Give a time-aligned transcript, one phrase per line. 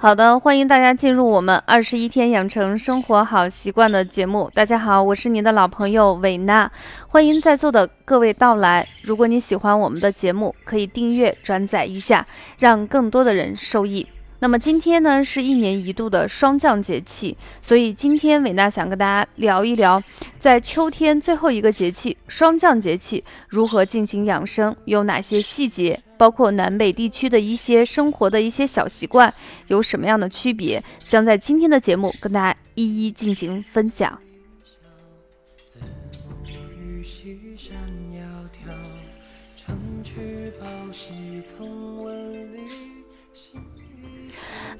[0.00, 4.48] 好的，欢迎大家进入我们二十一天养成生活好习惯的节目。
[4.54, 6.70] 大家好，我是您的老朋友韦娜，
[7.08, 8.86] 欢迎在座的各位到来。
[9.02, 12.24] 如果你喜欢我们的节目，可以订阅转载一下，
[12.60, 14.06] 让更多的人受益。
[14.40, 20.00] 那么今天呢，是一年一度的霜降节气，所以今天伟娜想跟大家聊一聊，
[20.38, 29.32] 在秋天最后一个节气霜降节气如何进行养生，有哪些细节，包括南北地区的一些生活的一些小习惯
[29.66, 34.16] 有什么样的区别，将在今天的节目跟大家一一进行分享。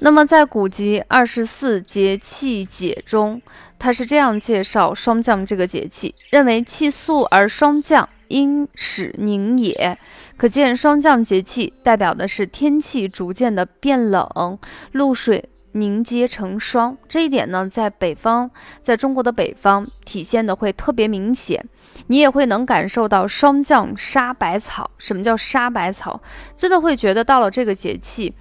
[0.01, 3.41] 那么在古籍《二十四节气解》中，
[3.77, 9.97] 它是这样介绍霜降这个节气：认为气肃而霜降，因始凝也。
[10.37, 14.57] 可见霜降节气代表的是天气逐渐的变冷，
[14.93, 16.97] 露水凝结成霜。
[17.09, 18.49] 这一点呢，在北方，
[18.81, 21.65] 在中国的北方体现的会特别明显。
[22.07, 24.89] 你也会能感受到霜降杀百草。
[24.97, 26.21] 什么叫杀百草？
[26.55, 28.33] 真的会觉得到了这个节气。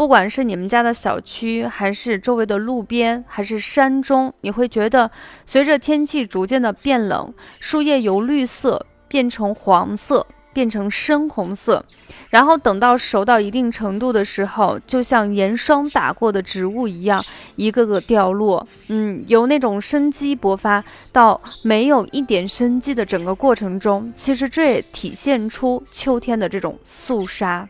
[0.00, 5.10] 不管是你们家的小区，还是周围的路边，还是山中，你会觉得
[5.44, 11.84] 随着天气逐渐的变冷，树叶由绿色变成黄色，变成深红色，
[12.30, 17.22] 然后等到熟到一定程度的时候，就像盐霜打过的植物一样，
[17.56, 18.66] 一个个掉落。
[18.88, 27.68] 嗯，由那种生机勃发到没有一点生机的整个过程中，其实这也体现出秋天的这种肃杀。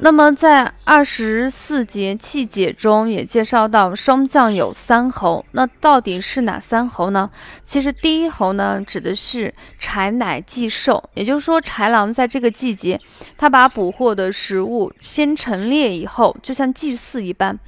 [0.00, 7.30] 那么在二十四节气解中也介绍到，霜降有三候，那到底是哪三候呢？
[7.64, 13.00] 其实第一候呢，指的是豺乃祭兽，也就是说豺狼在这个季节，
[13.38, 17.58] 他把捕获的食物先陈列以后，就像祭祀一般，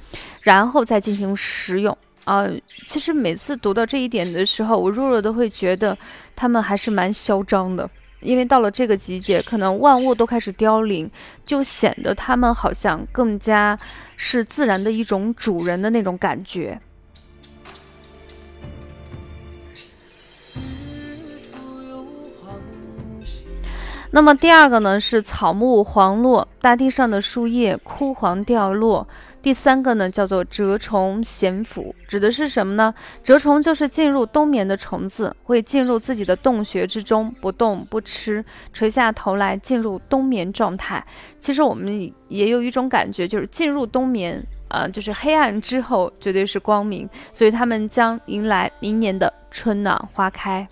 [0.41, 1.97] 然后再进行食用
[2.27, 2.45] 啊。
[2.85, 5.97] 其实每次读到这一点的时候，我弱弱都会觉得
[6.35, 7.89] 他们还是蛮嚣张的。
[8.19, 11.09] 因为到了这个季节，可能万物都开始凋零，
[11.45, 13.77] 就显得他们好像更加
[14.15, 16.79] 是自然的一种主人的那种感觉。
[24.09, 29.07] 那么第二个呢，是草木黄落，大地上的树叶枯黄掉落。
[29.47, 32.93] 第三个呢，叫做蛰虫咸腐，指的是什么呢？
[33.23, 38.43] 蛰虫就是进入冬眠的虫子，会进入自己的洞穴之中，不动不吃，
[38.73, 41.01] 垂下头来进入冬眠状态。
[41.39, 50.67] 其实我们也有一种感觉，就是进入冬眠，呃，就是黑暗之后绝对是光明，所以他们将迎来明年的春暖花开。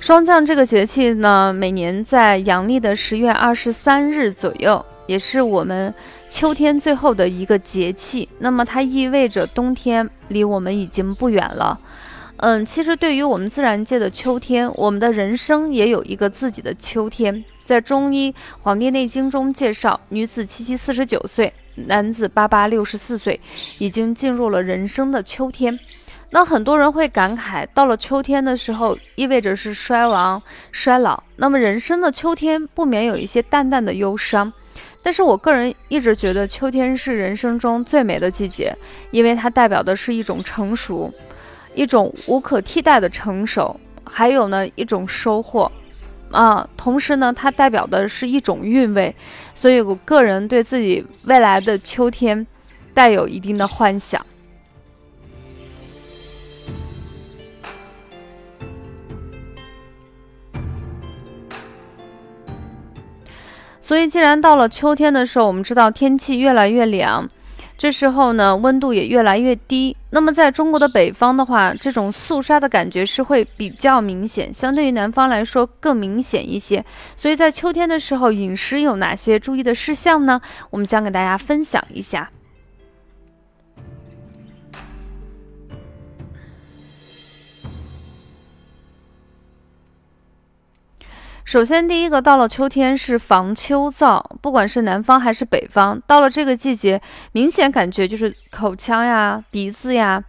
[0.00, 5.92] 霜降这个节气呢，每年在阳历的十月二十三日左右，也是我们
[6.28, 8.28] 秋天最后的一个节气。
[8.38, 11.78] 那么它意味着冬天离我们已经不远了。
[12.36, 17.44] 嗯，其实对于我们自然界的秋天，我们的人生也有一个自己的秋天。
[17.64, 18.32] 在中医
[18.62, 21.52] 《黄帝内经》中介绍，女子七七四十九岁，
[21.86, 23.38] 男子八八六十四岁，
[23.78, 25.78] 已经进入了人生的秋天。
[26.30, 31.22] 那很多人会感慨，到了秋天的时候，意味着是衰亡、衰老。
[31.36, 34.52] 那么人生的秋天不免有一些淡淡的忧伤。
[35.02, 38.76] 但是我个人一直觉得，秋天是人生中最美的季节，
[39.10, 41.10] 因为它代表的是一种成熟，
[41.74, 45.70] 一种无可替代的成熟，还有呢一种收获，
[46.30, 49.14] 啊，同时呢它代表的是一种韵味。
[49.54, 52.46] 所以我个人对自己未来的秋天，
[52.92, 54.24] 带有一定的幻想。
[63.88, 67.26] 所以，既然到了秋天的时候，我们知道天气越来越凉，
[67.78, 69.96] 这时候呢，温度也越来越低。
[70.10, 76.84] 那么，在中国的北方的话，这种肃杀的感觉是会比较明显，相对于南方来说更明显一些。
[77.16, 80.38] 所以在秋天的时候，饮食有哪些注意的事项呢？
[80.68, 82.28] 我们将给大家分享一下。
[91.48, 97.00] 首先，第一个到了秋天是防秋燥，不管是南方还是北方，到了这个季节，
[97.32, 100.22] 明显感觉就是口腔呀、鼻子呀，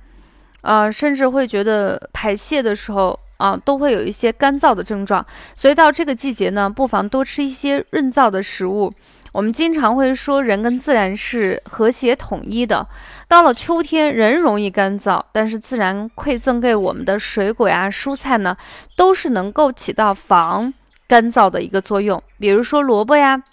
[0.61, 5.25] 啊，甚至会觉得排泄的时候啊，都会有一些干燥的症状。
[5.57, 8.93] 所以到这个季节呢，不妨多吃一些润燥的食物，
[9.33, 12.87] 我们经常会说，人跟自然是和谐统一的。
[13.27, 18.55] 到了秋天，人容易干燥，但是自然馈赠给我们的水果呀、蔬菜呢，
[18.95, 20.73] 都是能够起到防
[21.09, 22.23] 干燥的一个作用。
[22.39, 23.43] 比如说萝卜呀，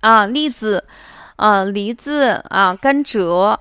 [0.00, 0.84] 啊，栗子，
[1.34, 3.58] 啊，梨子，啊，甘蔗，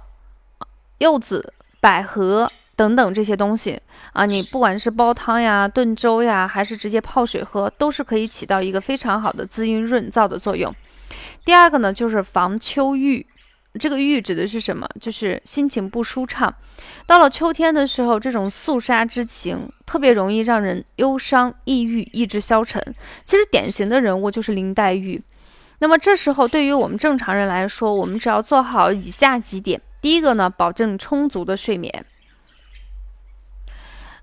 [1.00, 2.52] 柚子，百合。
[2.76, 3.82] 等等这些东西
[4.14, 10.74] 啊，你不管是煲汤呀、炖粥呀，还是直接泡水喝，都是可以起到一个非常好的滋阴润燥的作用。
[11.44, 13.28] 第二个呢，就是防秋郁。
[13.78, 14.88] 这个郁指的是什么？
[15.00, 16.54] 就是心情不舒畅。
[17.06, 22.84] 到了秋天的时候，这种肃杀之情特别容易让人忧伤、抑郁、意志消沉。
[23.26, 25.22] 其实典型的人物就是林黛玉。
[25.78, 32.06] 那么这时候，对于我们正常人来说，我们只要做好以下几点：第一个呢，保证充足的睡眠。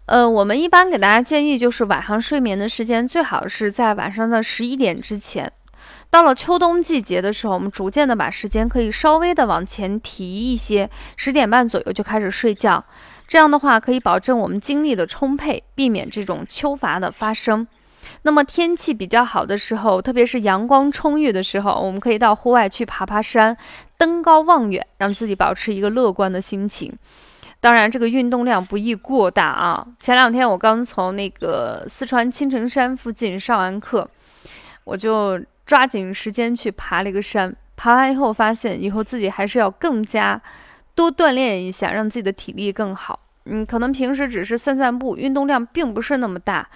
[0.07, 5.53] 呃，我们一般给大家建议就是晚上睡眠的时间最好是在晚上的十一点之前。
[6.11, 12.85] 到了秋冬季节的时候，我们逐渐的把时间可以稍微的往前提一些，十点半左右就开始睡觉。
[13.29, 17.67] 这样的话可以保证我们精力的充沛，避免这种秋乏的发生。
[18.23, 23.57] 那么天气比较好的时候，特别是阳光充裕的时候，我们可以到户外去爬爬山，
[23.99, 26.97] 登高望远，让自己保持一个乐观的心情。
[27.59, 29.85] 当然，这个运动量不宜过大啊。
[29.99, 34.09] 前两天我刚从那个四川青城山附近上完课，
[34.85, 37.55] 我就抓紧时间去爬了一个山。
[37.77, 40.41] 爬完以后，发现以后自己还是要更加
[40.95, 43.21] 多锻炼一下，让自己的体力更好。
[43.45, 46.67] 嗯，可能平时只是散散步，运动量并不是那么大。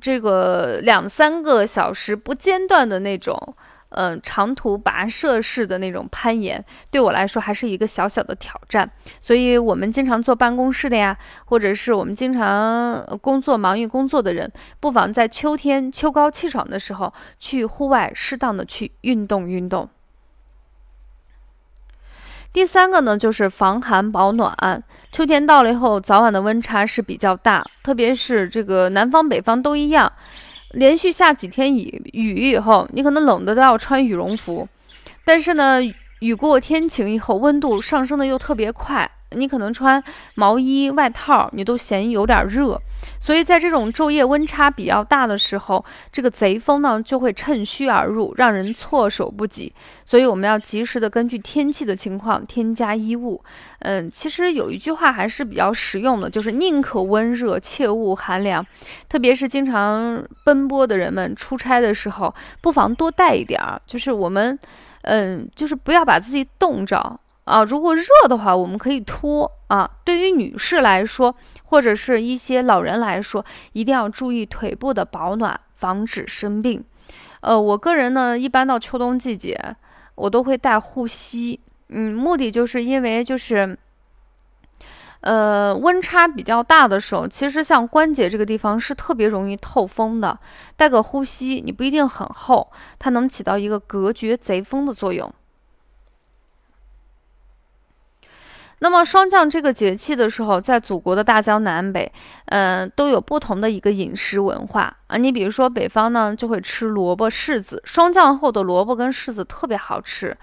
[0.00, 3.54] 这个两三个小时不间断的那种。
[3.96, 8.90] 嗯，长途跋涉式的那种攀岩，对我来说还是一个小小的挑战。
[9.22, 11.16] 所以，我们经常坐办公室的呀，
[11.46, 19.88] 或者是我们经常工作忙于工作的人，不妨在秋天秋高气爽的时候，去户外适当的去运动运动。
[22.52, 24.82] 第三个呢，就是防寒保暖。
[25.12, 30.12] 秋天到了以后，早晚的温差是比较大，特别是这个南方北方都一样。
[30.72, 34.68] 连续下几天雨雨以后，你可能冷的都要穿羽绒服，
[35.24, 35.80] 但是呢，
[36.20, 39.10] 雨过天晴以后，温度上升的又特别快。
[39.36, 40.02] 你可能穿
[40.34, 42.80] 毛衣外套，你都嫌有点热，
[43.20, 49.72] 所以在这种昼夜温差比较大的时候，这个贼风呢就会趁虚而入，让人措手不及。
[50.04, 53.42] 所以我们要及时的根据天气的情况添加衣物。
[53.80, 58.64] 嗯，其实有一句话还是比较实用的，就是宁可温热，切勿寒凉。
[59.08, 63.80] 特别是经常奔波的人们，出差的时候，不妨多带一点儿。
[63.86, 64.58] 就是我们，
[65.02, 67.20] 嗯，就是不要把自己冻着。
[67.46, 69.88] 啊，如果热的话，我们可以脱啊。
[70.04, 76.84] 对于女士来说，或者是一些老人来说，一定要注意腿部的保暖，防止生病。
[77.42, 79.76] 呃，我个人呢，一般到秋冬季节，
[80.16, 81.60] 我都会带护膝。
[81.88, 83.78] 嗯，目的就是因为就是，
[85.20, 90.36] 呃，温差比较大的时候，其实像关节这个地方是特别容易透风的。
[90.76, 95.32] 带个护膝，你不一定很厚，它能起到一个隔绝贼风的作用。
[98.80, 102.12] 那么霜降这个节气的时候，在祖国的大江南北，
[102.46, 105.16] 嗯，都有不同的一个饮食文化啊。
[105.16, 110.36] 你比如说北方呢，就会吃萝卜柿子，霜降后的萝卜跟柿子特别好吃。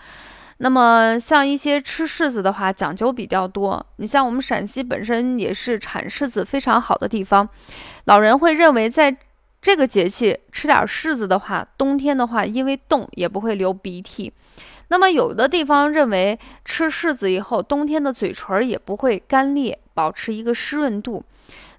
[0.57, 3.85] 那么像一些吃柿子的话，讲究比较多。
[3.97, 7.47] 你像我们陕西本身也是产柿子非常好的地方，
[8.05, 9.15] 老人会认为在
[9.61, 14.33] 这个节气吃点柿子的话，冬天的话因为冻也不会流鼻涕。
[14.93, 21.23] 那么有的地方认为吃柿子以后，冬天的嘴唇也不会干裂，保持一个湿润度。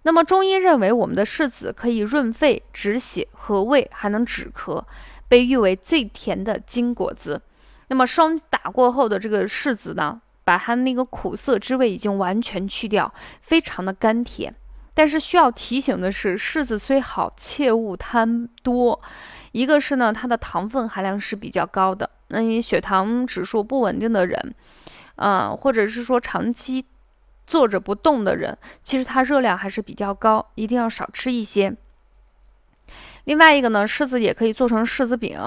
[0.02, 4.82] 那么中医认为，我们的柿子可以润肺止血和胃，还能止咳，
[5.28, 7.40] 被誉为最甜的金果子。
[7.86, 14.52] 那么霜打过后的这个柿子呢，把它那个苦涩之味已经完全去掉，非常的甘甜。
[14.92, 19.00] 但是需要提醒的是，柿子虽好，切勿贪多。
[19.52, 22.10] 一个是呢，它的糖分含量是比较高的。
[22.28, 24.54] 那你血糖指数不稳定的人，
[25.16, 26.84] 啊，或者是说长期
[27.46, 31.76] 坐着不动的人，其实它热量还是比较高，一定要少吃一些。
[33.24, 35.38] 另外一个呢，柿子也可以做成柿子饼，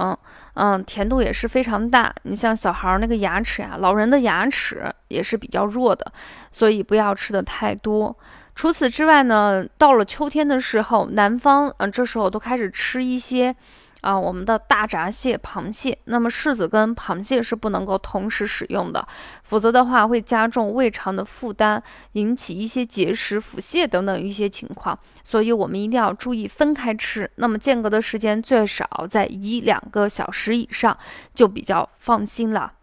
[0.55, 2.13] 嗯，甜度也是非常大。
[2.24, 6.12] 你像小孩儿那个牙齿呀，老人的牙齿也是比较弱的，
[6.51, 8.17] 所以不要吃的太多。
[8.55, 13.55] 除此之外呢，到了秋天的时候，南方，嗯，这时候都开始吃一些。
[14.01, 19.06] 啊，我们的大闸蟹、螃蟹，那么柿子跟螃蟹是不能够同时使用的，
[19.44, 21.82] 否则的话会加重胃肠的负担，
[22.13, 27.30] 引起一些结石、腹泻等等一些情况，所以我们一定要注意分开吃。
[27.36, 30.96] 那么间隔的时间最少在一两个小时以上，
[31.34, 32.74] 就比较放心了。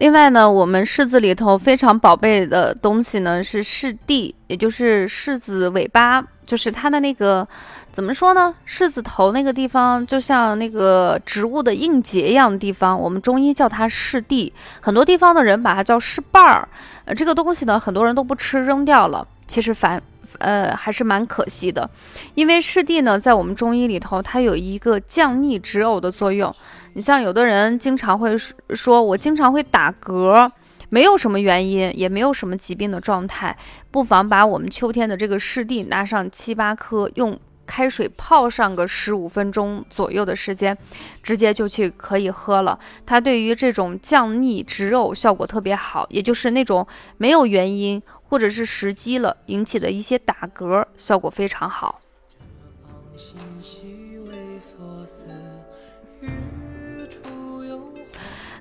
[0.00, 7.46] 另外呢，我们柿子里头非常宝贝的东西呢是柿蒂，也就是柿子尾巴，就是它的那个
[7.92, 8.54] 怎么说呢？
[8.66, 16.66] 柿子头那个地方，就像那个植物的硬结一样的地方，我们中医叫它柿蒂，很多地方的人把它叫柿瓣儿。
[17.04, 19.28] 呃，这个东西呢，很多人都不吃，扔掉了。
[19.46, 20.02] 其实反
[20.38, 21.90] 呃还是蛮可惜的，
[22.34, 26.54] 因为柿蒂呢，在我们中医里头，它有一个降逆止呕的作用。
[26.92, 28.36] 你像有的人经常会
[28.70, 30.50] 说，我经常会打嗝，
[30.88, 33.56] 没有什么原因，也没有什么疾病的状态，
[33.90, 40.76] 不妨把我们秋天的这个柿蒂拿上七八颗，用开水泡上个十五分钟左右的时间，
[41.22, 42.76] 直接就去可以喝了。
[43.06, 46.84] 它对于这种降逆止呕效果特别好，也就是那种
[47.16, 52.00] 没有原因或者是时机了引起的一些打嗝，效果非常好。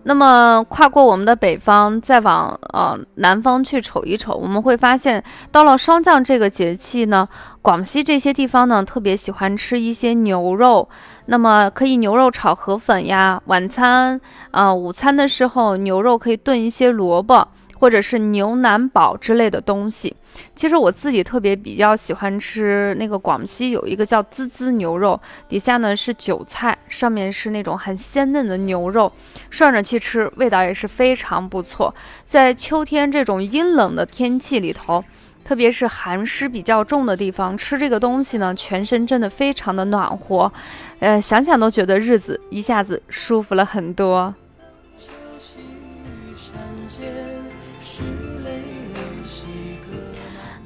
[0.04, 7.28] 那么跨过我们的北方，再往呃南方去瞅一瞅，我们会发现，到了霜降这个节气呢，
[7.62, 10.88] 广西这些地方呢特别喜欢吃一些牛肉，
[11.26, 14.20] 那么可以牛肉炒河粉呀，晚餐
[14.52, 17.48] 啊午餐的时候牛肉可以炖一些萝卜。
[17.80, 20.14] 或者是牛腩煲之类的东西，
[20.54, 29.12] 其实我自己特别比较喜欢吃那个广西有一个叫滋滋牛肉，底下呢是韭菜，上面是那种很鲜嫩的牛肉，
[29.50, 31.96] 涮着去吃，味道也是非常不错。
[32.26, 35.04] 在秋天这种阴冷的天气里头，
[35.46, 40.52] 特别是寒湿比较重的地方，吃这个东西呢，全身真的非常的暖和，
[41.00, 44.36] 呃，想想都觉得日子一下子舒服了很多。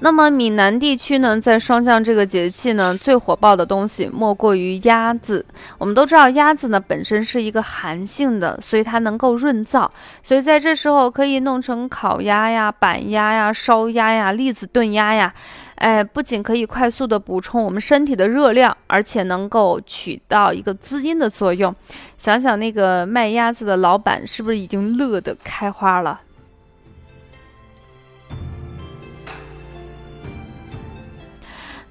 [0.03, 5.45] 那么闽南地区呢，在霜降这个节气呢，最火爆的东西莫过于鸭子。
[5.77, 9.89] 我们都知道，鸭子呢本身是一个寒性的，所以它能够润燥，
[10.21, 15.33] 所以在这时候可以弄成烤鸭呀、板鸭呀、烧鸭呀、栗子炖鸭呀。
[15.75, 21.73] 哎，不仅可以快速的补充我们身体的热量，而且能够起到一个滋阴的作用。
[22.17, 26.19] 想想那个卖鸭子的老板，是不是已经乐得开花了？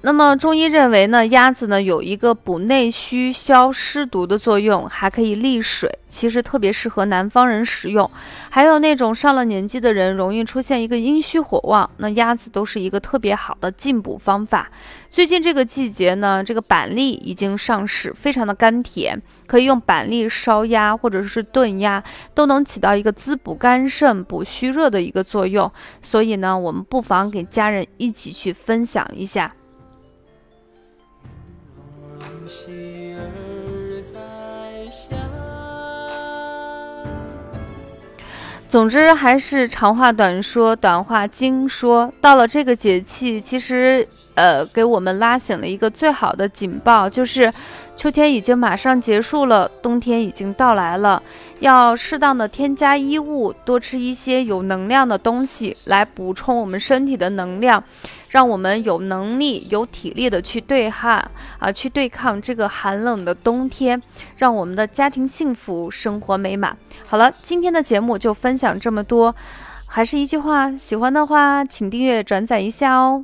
[0.05, 8.11] 那么中医认为呢，鸭子呢有一个补内虚、消湿毒的作用，还可以利水，其实特别适合南方人食用。
[8.49, 14.69] 还有那种上了年纪的人容易出现一个阴虚火旺，那鸭子都是一个特别好的进补方法。
[15.09, 22.03] 最近这个季节呢，这个板栗已经上市，非常的甘甜，可以用板栗烧鸭或者是炖鸭，
[22.35, 25.71] 都能起到一个滋补肝肾、补虚热的一个作用。
[26.01, 29.55] 所以呢，我们不妨给家人一起去分享一下。
[38.67, 42.11] 总之还是长话短说，短话精说。
[42.19, 47.53] 到了这个节气，其实呃，给我们拉醒了一个最好的警报，就是
[47.95, 51.21] 秋天已经马上结束了，冬天已经到来了。
[51.59, 57.83] 要适当的添加衣物，多吃一些有能量的东西，来补充我们身体的能量，
[58.29, 61.23] 让我们有能力、有体力的去对抗
[61.59, 64.01] 啊，去对抗这个寒冷的冬天，
[64.35, 66.75] 让我们的家庭幸福，生活美满。
[67.05, 69.33] 好了，今天的节目就分享这么多，
[69.85, 73.23] 还是一句话，喜欢的话请订阅、转载一下哦。